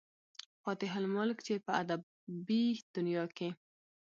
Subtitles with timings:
[0.61, 2.63] فاتح الملک، چې پۀ ادبي
[2.95, 3.49] دنيا کښې